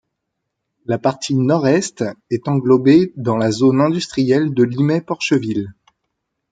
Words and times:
La 0.87 0.97
partie 0.97 1.35
nord-est 1.35 2.03
est 2.31 2.47
englobée 2.47 3.13
dans 3.17 3.37
la 3.37 3.51
zone 3.51 3.81
industrielle 3.81 4.51
de 4.51 4.63
Limay-Porcheville. 4.63 5.75